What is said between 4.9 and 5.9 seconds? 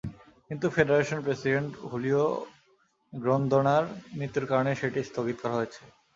স্থগিত করা হয়েছে।